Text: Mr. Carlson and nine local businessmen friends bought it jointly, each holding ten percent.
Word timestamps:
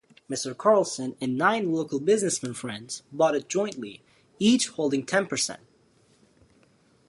Mr. 0.27 0.57
Carlson 0.57 1.15
and 1.21 1.37
nine 1.37 1.71
local 1.71 1.99
businessmen 1.99 2.55
friends 2.55 3.03
bought 3.11 3.35
it 3.35 3.47
jointly, 3.47 4.01
each 4.39 4.69
holding 4.69 5.05
ten 5.05 5.27
percent. 5.27 5.61